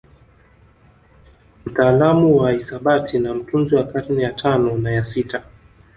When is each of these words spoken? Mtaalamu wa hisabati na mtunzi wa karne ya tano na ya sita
Mtaalamu 1.65 2.37
wa 2.37 2.51
hisabati 2.51 3.19
na 3.19 3.33
mtunzi 3.33 3.75
wa 3.75 3.83
karne 3.83 4.23
ya 4.23 4.31
tano 4.33 4.77
na 4.77 4.91
ya 4.91 5.05
sita 5.05 5.43